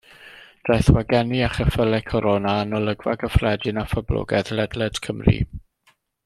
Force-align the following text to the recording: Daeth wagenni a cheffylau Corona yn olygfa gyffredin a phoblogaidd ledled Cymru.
Daeth 0.67 0.87
wagenni 0.93 1.41
a 1.47 1.49
cheffylau 1.57 2.07
Corona 2.13 2.55
yn 2.63 2.73
olygfa 2.79 3.15
gyffredin 3.25 3.83
a 3.83 3.85
phoblogaidd 3.93 4.51
ledled 4.61 4.99
Cymru. 5.09 5.37